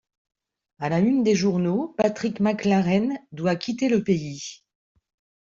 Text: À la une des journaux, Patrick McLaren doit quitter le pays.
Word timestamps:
À 0.79 0.89
la 0.89 0.97
une 0.99 1.23
des 1.23 1.35
journaux, 1.35 1.93
Patrick 1.95 2.39
McLaren 2.39 3.19
doit 3.31 3.55
quitter 3.55 3.87
le 3.87 4.03
pays. 4.03 4.63